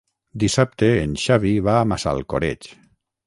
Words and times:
Dissabte 0.43 0.89
en 1.01 1.13
Xavi 1.25 1.53
va 1.67 1.77
a 1.81 1.85
Massalcoreig. 1.91 2.73